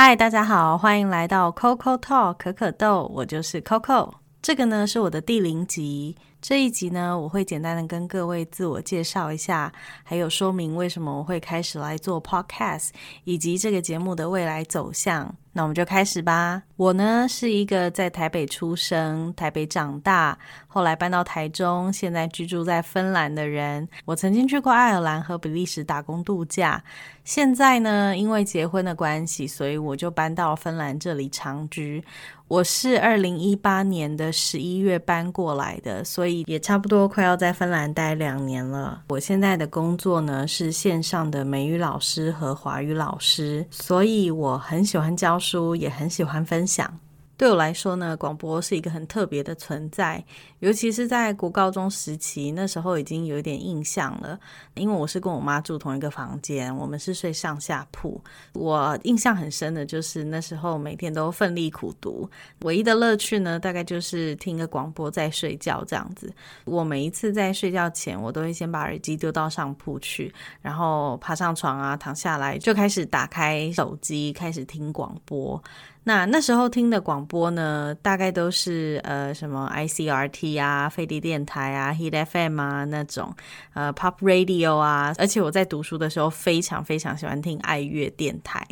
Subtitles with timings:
[0.00, 4.12] 嗨，大家好，欢迎来到 Coco Talk 可可豆，我就是 Coco。
[4.40, 9.72] 这个呢是我的第零集，这一集呢我会简单的跟各位自我介绍一下，
[10.04, 12.90] 还有说明为什么我会开始来做 Podcast，
[13.24, 15.34] 以及这个节目的未来走向。
[15.52, 16.62] 那我们就开始吧。
[16.76, 20.38] 我呢是一个在台北出生、台北长大，
[20.68, 23.88] 后来搬到台中，现在居住在芬兰的人。
[24.04, 26.80] 我曾经去过爱尔兰和比利时打工度假，
[27.24, 32.04] 现在呢因为结婚的关系，所以我就搬到芬兰这里长居。
[32.46, 39.02] 我是二零一八年的十一月搬过来的，所以也差不多快要在芬兰待两年了。
[39.08, 46.98] 我现在的工作呢是线上的美语老师和华语老师，所以我很喜欢教书，也很喜欢分享。
[47.38, 50.22] 对我来说呢，广播是一个很特别的存在，
[50.58, 54.36] 尤其是在国高中时期，那时候已经有一点印象了。
[54.74, 58.20] 因为我是跟我妈住同一个房间，我们是睡上下铺。
[58.54, 62.28] 我印象很深的就是那时候每天都奋力苦读，
[62.62, 66.34] 唯一的乐趣呢，大概就是听个广播在睡觉这样子。
[66.64, 75.62] 我每一次在睡觉前，我都会先把耳机丢到上铺去，然后爬上床啊，躺下来就开始打开手机，开始听广播。
[76.08, 83.30] 那那时候听的广播呢，大概都是呃什么 ICRT 啊、飞碟电台啊、Hit FM 啊那种，
[83.74, 85.14] 呃 Pop Radio 啊。
[85.18, 88.66] 而且我在读书的时候非常非常喜欢听爱乐电台，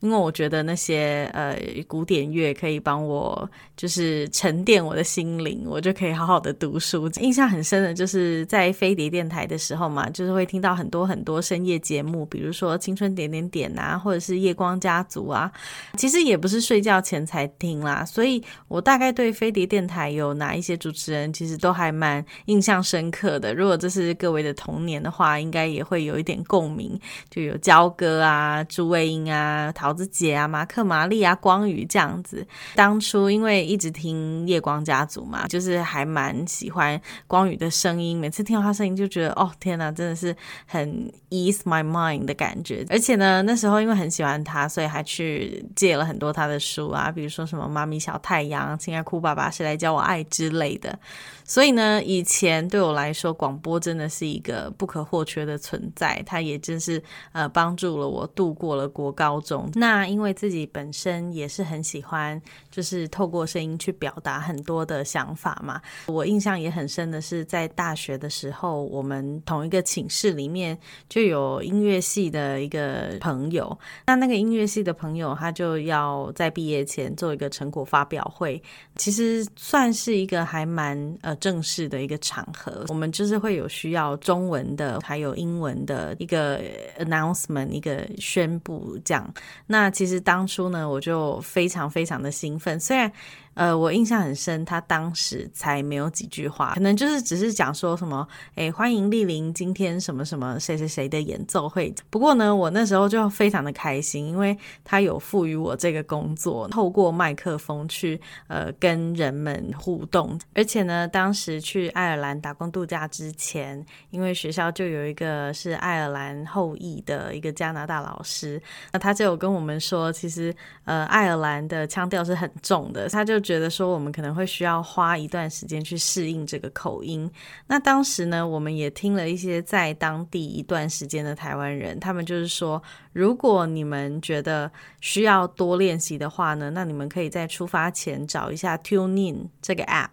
[0.00, 1.56] 因为我觉得那些呃
[1.88, 7.08] 古典乐可以帮我就是沉淀我的心灵，我就可以好好的读书。
[7.22, 15.50] 印象很深的就是在飞碟电台的时候嘛，就是会听到很多很多深夜节目，比如说青春点点点啊，或者是夜光家族啊。
[15.96, 16.81] 其实也不是睡。
[16.82, 23.54] 觉前才听啦，所以我大概对飞碟电台有哪一些主持人，其实都还蛮印象深刻的。
[23.54, 26.98] 如果这是各位的童年的话，应该也会有一点共鸣，
[27.28, 32.46] 就有焦哥啊、朱卫英啊、桃子姐啊、马克玛丽啊、光宇这样子。
[32.74, 40.34] 当初因为一直听夜光家族嘛，就是还蛮喜欢光宇的声音，每次听到他声音就觉得哦天哪，真的是
[40.66, 42.84] 很 ease my mind 的感觉。
[42.88, 46.61] 而且呢，那时候因为很喜欢他，所以还去借了很多他的。
[46.62, 50.98] 书啊，比如说什么《妈咪小太阳》《亲爱哭爸爸》谁来教我爱之类的。
[51.44, 56.22] 所以呢，以前对我来说，广播真的是一个不可或缺的存在。
[56.24, 57.02] 它也真是
[57.32, 59.68] 呃帮助了我度过了国高中。
[59.74, 62.40] 那因为自己本身也是很喜欢，
[62.70, 65.82] 就是透过声音去表达很多的想法嘛。
[66.06, 73.76] 我印象也很深的是，在大学的时候，我们同一个寝室里面就有音乐系的一个朋友。
[74.06, 78.62] 那那个音乐系的朋友，他就要在毕业前做一个成果发表会，
[78.96, 82.84] 其实算是一个还蛮呃正式的一个场合。
[82.88, 86.60] 我们就是会有需要中文的，还有英文的一个
[86.98, 89.28] announcement，一个宣布这样。
[89.66, 93.10] 那其实当初呢，我就非常非常的兴奋，虽然。
[93.54, 101.94] 呃，我印象很深，他当时才没有几句话，可能就是只是讲说什么，哎，欢迎莅临今天什么什么谁谁谁的演奏会。
[102.08, 108.18] 不过呢，我那时候就非常的开心，因为他有赋予我这个工作，透过麦克风去
[108.48, 110.40] 呃跟人们互动。
[110.54, 118.58] 而且呢，当时去爱尔兰打工度假之前，因为学校就有一个是爱尔兰后裔的一个加拿大老师，
[118.92, 120.54] 那他就有跟我们说，其实
[120.86, 123.41] 呃爱尔兰的腔调是很重的，他就。
[123.42, 127.30] 觉得说我们可能会需要花一段时间去适应这个口音。
[127.66, 132.82] 那当时呢，我们也听了一些在当地一段时间的台湾人，他们就是说。
[133.14, 134.72] 如果你们觉得
[135.02, 140.08] 需要多练习的话呢，那你们可以在出发前找一下 TuneIn 这个 App。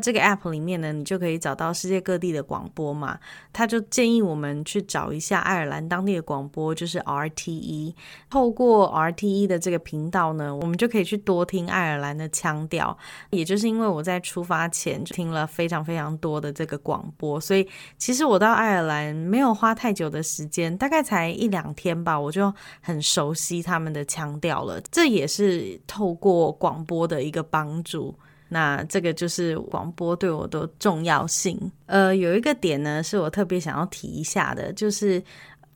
[0.00, 3.18] 这个 App 里面呢，你就可以找到世界各地的广播嘛。
[3.52, 7.94] 他就建议我们去找一下爱尔兰当地的广播，就是 RTE。
[8.30, 12.96] 透过 RTE 的这个频道呢，我们就可以去多听爱尔兰的腔调。
[13.30, 17.68] 也就是因为我在出发前就听了非常非常多的这个广播，所以
[17.98, 22.36] 其实我到爱尔兰没有花太久的时间，大概才一两天吧，我。
[22.36, 22.52] 就
[22.82, 28.14] 很熟悉他们的腔调了，这也是透过广播的一个帮助。
[28.46, 31.58] 那这个就是广播对我的重要性。
[31.86, 35.22] 呃，有一个点呢，是我特别想要提一下的，就是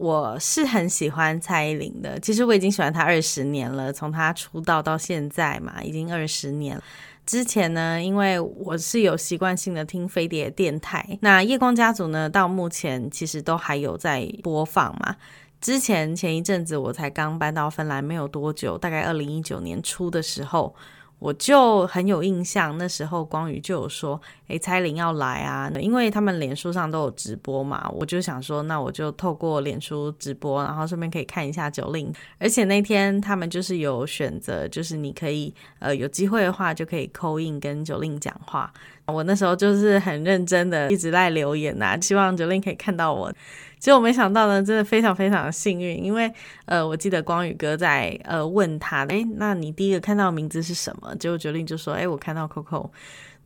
[0.01, 2.19] 我是很喜欢蔡依林的。
[2.21, 6.81] 其实我已经喜欢她二十年了，从她出道到现在嘛，已经二十年。
[7.27, 15.17] 之前呢，因为我是有习惯性的听飞碟电台，那夜光家族呢，到目前其实都还有在播放嘛。
[15.61, 20.75] 之前前一阵子我才刚搬到芬兰没有多久，大概二零一九年初的时候，
[21.21, 32.13] 我就很有印象，那时候光宇就有说，诶，蔡琳要来啊，因为他们脸书上都有直播嘛，我就想说，那我就透过脸书直播，然后顺便可以看一下九令。
[32.39, 38.73] 而且那天他们就是有选择，就是你可以，呃，有机会的话就可以扣印跟九令讲话。
[39.11, 43.33] 我那时候就是很认真的一直在留言呐，希望九令可以看到我。
[43.79, 46.31] 结果没想到呢，真的非常非常幸运，因为
[46.67, 51.15] 呃，我记得光宇哥在呃问他，哎，那你第一个看到名字是什么？
[51.17, 52.91] 结果九令就说，哎，我看到 Coco，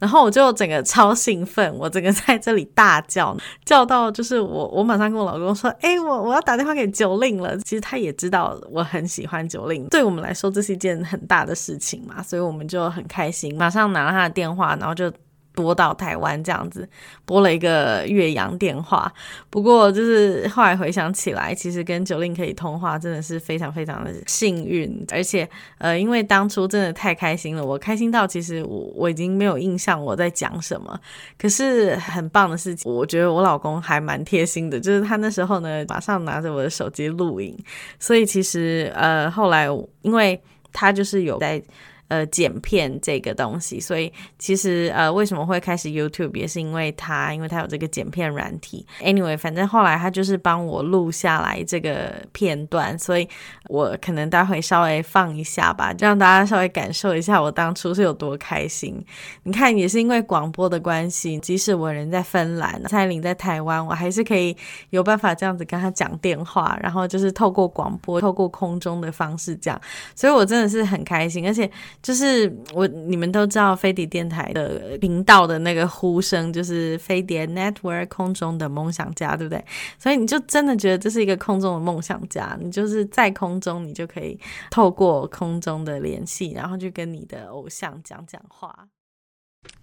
[0.01, 7.57] 然后我就整个超兴奋，我整个在这里大叫，叫到就是我我马上跟我老公说，哎，我我要打电话给九令了。
[7.59, 15.13] 其实他也知道我很喜欢九令，对我们来说这是一件很大的事情嘛，所以我们就很开心，马上拿了他的电话，然后就。
[15.55, 16.87] 拨到台湾这样子，
[17.25, 19.11] 拨了一个岳阳电话。
[19.49, 25.07] 不过就是后来回想起来，其实跟九令可以通话，真的是非常非常的幸运。
[25.13, 25.49] 而且
[25.79, 31.01] 呃，因为当初真的太开心了，我开心到其实我我已经没有印象我在讲什么。
[31.39, 37.57] 可是很棒的事情，我觉得我老公还蛮贴心的，就是他那时候呢，马上拿着我的手机录影。
[38.01, 39.69] 所以其实呃，后来
[40.03, 40.43] 因为
[40.73, 41.63] 他就是有在。
[42.09, 48.87] 呃，剪片这个东西，所以其实呃，为什么会开始 YouTube 也是因为他，因为他有这个剪片软体。
[49.03, 53.27] Anyway，反正后来他就是帮我录下来这个片段，所以
[53.69, 59.03] 我可能待会稍微放一下吧，让大家稍微感受一下我当初是有多开心。
[59.45, 64.55] 你看，也是因为广播的关系，即使我人在芬兰，蔡琳在台湾，我还是可以
[64.91, 69.81] 有办法这样子跟他讲电话，然后就是透过广播、透过空中的方式讲，
[70.15, 71.69] 所以我真的是很开心，而且。
[72.05, 79.65] 就是我，你们都知道飞碟电台的频道的那个呼声，就是飞碟 Network 空中的梦想家，对不对？
[79.99, 84.39] 所以你就真的觉得这是一个空中的梦想家，你就是在空中，你就可以
[84.71, 88.87] 透过空中的联系，然后去跟你的偶像讲讲话。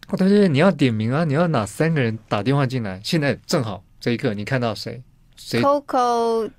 [0.10, 1.24] 哦，对对，你要点名啊！
[1.24, 3.02] 你要哪三个人打电话进来？
[3.04, 5.02] 现在正好这一刻，你看到谁？
[5.36, 6.52] 谁？Coco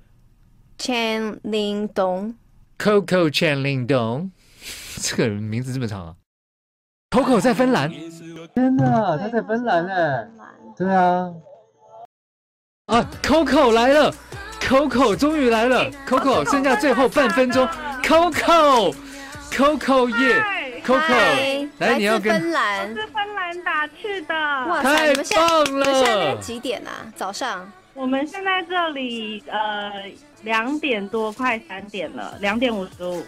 [0.77, 2.33] Chan Ling Dong。
[2.77, 4.31] Coco Chan Ling Dong。
[5.01, 6.15] 这个人名字这么长啊
[7.09, 7.89] ！Coco 在芬兰，
[8.53, 10.27] 天哪，他在芬兰呢。
[10.75, 11.31] 对啊，
[12.87, 14.11] 啊，Coco 来了
[14.59, 17.67] ，Coco 终于来了，Coco 剩下最后半分钟
[18.03, 25.23] ，Coco，Coco 耶，Coco，来你要跟芬兰，是芬兰打去的，哇太棒
[25.59, 25.61] 了！
[25.65, 26.89] 你们现在几点啊？
[27.15, 27.71] 早上？
[27.93, 29.91] 我们现在这里呃
[30.41, 33.23] 两点多，快三点了，两点五十五。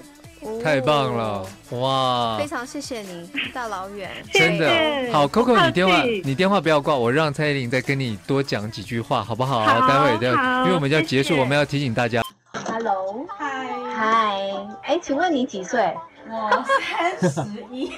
[0.64, 2.38] 太棒了，哇！
[2.38, 4.68] 非常谢谢你，大老远，真的
[5.12, 9.66] 好，Coco，你电话你电话不要挂，我让蔡依林再跟你多讲几句话，好不好？
[9.66, 10.32] 待会的，
[10.64, 12.22] 因为我们要结束，我们要提醒大家。
[12.68, 14.40] Hello，嗨，嗨，
[14.84, 15.94] 哎，请问你几岁？
[16.28, 17.92] 我三十一。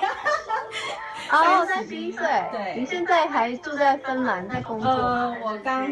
[1.30, 2.26] 哦，三十一岁。
[2.52, 4.90] 对，你现在还住在芬兰，在工作？
[4.90, 5.88] 呃，我刚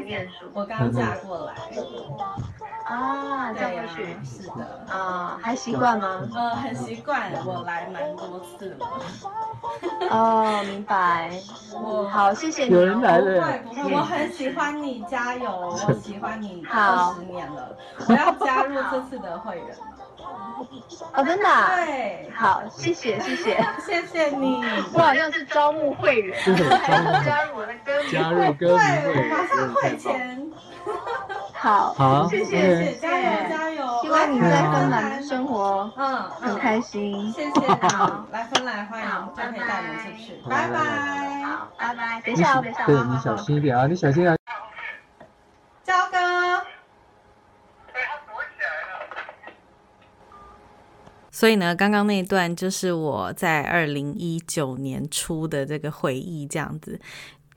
[0.54, 1.54] 我刚嫁过来。
[2.86, 6.22] 啊，嫁过去是的啊，还习惯吗？
[6.36, 8.88] 呃，很习惯，我来蛮多次了。
[10.12, 11.32] 哦，明白。
[11.74, 12.70] 我好，谢谢你。
[12.76, 13.42] 有人来了。
[13.42, 15.76] 不会不会，我很喜欢你，加油！
[15.88, 17.76] 我喜欢你二十年了，
[18.08, 19.66] 我要加入这次的会员。
[21.14, 21.50] 哦，真的？
[21.86, 22.30] 对。
[22.36, 24.64] 好，谢谢谢谢谢谢你。
[24.94, 26.40] 我好像是招募会员，
[26.84, 28.12] 还要 加入我的歌迷。
[28.12, 30.52] 加入歌迷会，马上汇钱。
[31.66, 33.84] 好，好，谢谢谢，加油加油！
[34.04, 37.32] 希望你在芬兰生活，嗯，很开心。
[37.32, 42.22] 谢谢，好，来芬兰欢迎，就可以带你们出去，拜拜，好，拜拜。
[42.24, 44.38] 等一下，等一下，对你小心一点啊，你小心啊。
[45.84, 46.18] 焦哥。
[51.32, 57.02] 所以呢，刚刚那一段就是我在二零一九年初的这个回忆，这样子。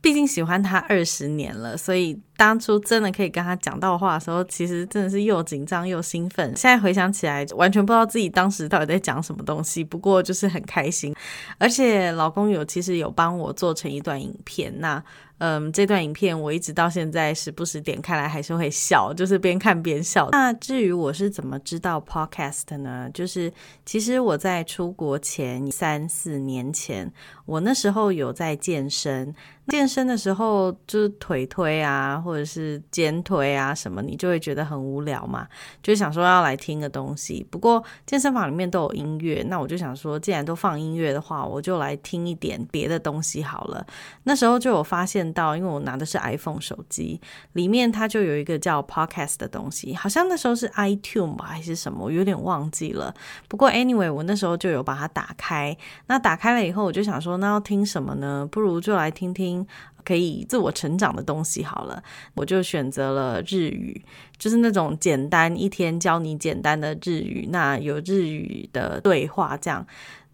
[0.01, 6.47] 毕竟喜欢他二十年了，所以当初真的可以跟他讲到话的时候，其实真的是又紧张又兴奋。
[6.57, 9.83] 现在回想起来，完全不知道自己当时到底在讲什么东西。
[9.83, 11.13] 不过就是很开心，
[11.59, 14.73] 而且老公有其实有帮我做成一段影片。
[14.79, 15.03] 那
[15.41, 20.29] 嗯，这段影片我一直到现在时不时点开来还是会笑，就是边看边笑。
[20.33, 23.09] 那至于我是怎么知道 podcast 呢？
[23.15, 23.53] 就是
[23.87, 27.13] 其实我在出国前三四年前，
[27.47, 29.33] 我那时候有在健身。
[29.69, 35.49] 健身的时候就是腿推啊，或者是肩推啊什么，你就会觉得很无聊嘛，
[35.83, 37.47] 就想说要来听个东西。
[37.51, 43.87] 不过健身房里面都有音乐，那我就想说，既然都放音乐的话，我就来听一点别的东西好了。
[44.25, 47.19] 那时候就有发现到，因为我拿的是 iPhone 手机，
[47.55, 53.15] 里面它就有一个叫 Podcast 的东西，好像那时候是 iTune 吧还是什么，我有点忘记了。
[53.49, 55.75] 不过 Anyway，我那时候就有把它打开。
[56.09, 58.47] 那打开了以后，我就想说，那要听什么呢？
[58.51, 59.67] 不如就来听听
[60.09, 62.03] 可以自我成长的东西好了。
[62.33, 64.03] 我就选择了日语，
[64.39, 69.87] 就是那种简单一天教你简单的日语，那有日语的对话这样。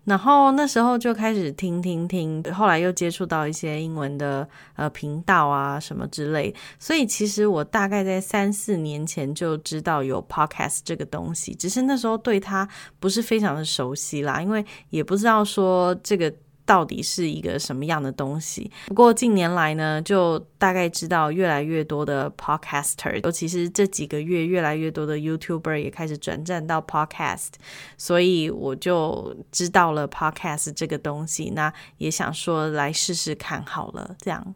[0.04, 12.68] 然后那时候就开始听听听，后来又接触到一些英文的呃频道啊什么之类，所以其实我大概在三四年前就知道有 podcast 这个东西，只是那时候对它
[13.00, 16.32] 不是非常的熟悉啦，因为也不知道说这个。
[16.66, 18.70] 到底是一个什么样的东西？
[18.86, 27.50] 不过近年来呢，就大概知道越来越多的 podcaster，尤其是这几个月，越来越多的 YouTuber 也开始转战到 podcast，
[27.98, 34.54] 所以我就知道了 podcast 这个东西，那也想说来试试看好了，这样。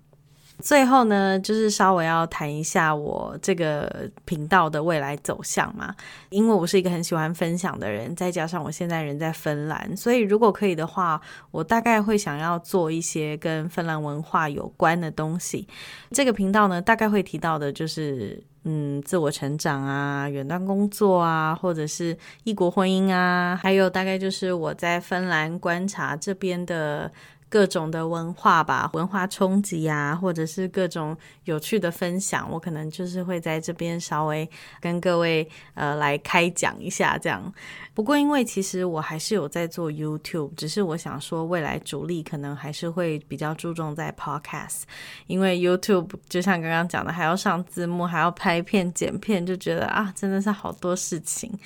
[0.61, 5.95] 最后呢，就是稍微要谈一下我这个频道的未来走向嘛。
[6.31, 11.21] 因为我是一个很喜欢分享的人，再加上我现在人在芬兰，所以如果可以的话，
[11.53, 15.67] 我大概会想要做一些跟芬兰文化有关的东西。
[16.11, 27.11] 这个频道呢，大概会提到的就是嗯，自我成长啊，远端工作啊，或者是异国婚姻啊，还有大概就是我在芬兰观察这边的。
[27.49, 34.49] 各种的文化吧，文化冲击啊，或者是各种有趣的分享，我可能就是会在这边稍微
[34.81, 37.53] 跟各位呃来开讲一下这样。
[37.95, 44.83] 不过因为其实我还是有在做 YouTube，只是我想说未来主力可能还是会比较注重在 Podcast，
[45.27, 51.59] 因为 YouTube 就像刚刚讲的，还要上字幕，还要拍片剪片，就觉得啊真的是好多事情。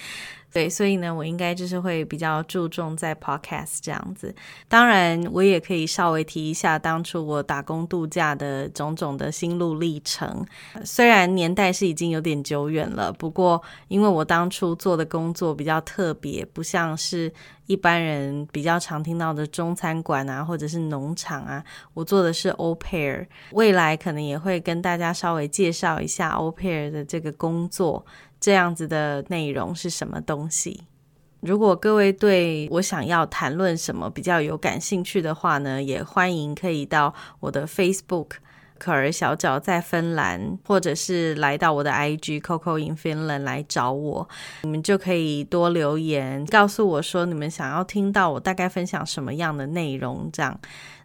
[0.52, 4.34] 对，所以呢，我应该就是会比较注重在 podcast 这样子。
[4.68, 10.44] 当然，我也可以稍微提一下当初我打工度假的种种的心路历程。
[10.84, 17.32] 虽然年代是已经有点久远了，不过因为我当初做的工作比较特别，不像是
[17.66, 23.26] 一般人比较常听到的中餐馆啊，或者是农场啊，我做的是 au pair。
[23.52, 28.04] 未来可能也会跟大家稍微介绍一下 au pair 的这个工作。
[28.42, 30.82] 这样子的内容是什么东西？
[31.38, 38.30] 如果各位对我想要谈论什么比较有感兴趣的话呢，也欢迎可以到我的 Facebook
[38.78, 44.28] 可儿小脚在芬兰，或者是来到我的 IG Coco in Finland 来找我，
[44.62, 50.60] 你们就可以多留言，告诉我说你们想要听到我大概分享什么样的内容，这样。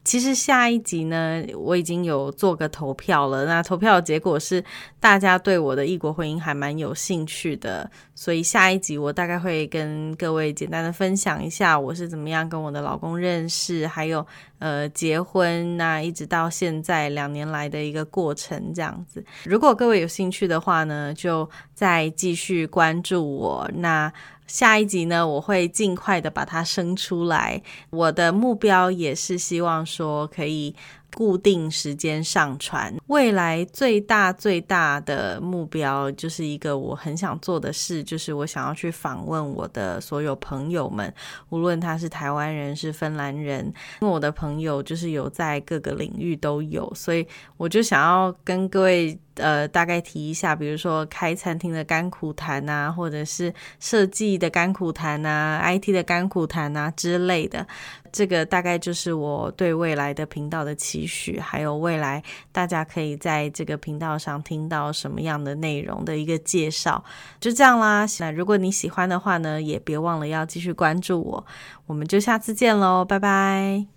[0.07, 3.43] 其实下一集呢，我已经有做个投票了。
[3.43, 4.63] 那投票的结果是，
[5.01, 14.25] 大家对我的异国婚姻还蛮有兴趣的，所以下一集我大概会跟各位简单的分享一下我是怎么样跟我的老公认识，还有
[14.59, 19.21] 呃结婚那一直到现在两年来的一个过程这样子。
[19.43, 23.69] 如果各位有兴趣的话呢，就再继续关注我。
[23.75, 24.11] 那。
[24.47, 27.61] 下一集呢，我会尽快的把它生出来。
[27.89, 30.73] 我的目标也是希望说可以。
[31.15, 32.93] 固定时间上传。
[33.07, 41.11] 未来最大最大的目标，就是一个我很想做的事，就是我想要去访问我的所有朋友们，
[41.49, 43.65] 无论他是台湾人是芬兰人，
[44.01, 57.65] 因为我的朋友就是有在各个领域都有，所以我就想要跟各位呃大概提一下，比如说开餐厅的甘苦谈啊，或者是设计的甘苦谈啊，IT 的甘苦谈啊之类的。
[58.11, 67.03] 这个大概就是我对未来的频道的期许，还有未来大家可以在这个频道上听到什么样的内容的一个介绍，
[67.39, 68.05] 就这样啦。
[68.19, 71.45] 那如果你喜欢的话呢，也别忘了要继续关注我，
[71.85, 73.96] 我们就下次见喽，拜拜。